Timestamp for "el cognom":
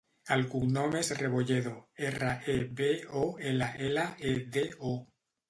0.35-0.95